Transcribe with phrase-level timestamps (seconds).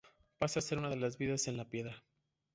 [0.39, 2.03] Pasa a ser una de las vidas en la piedra.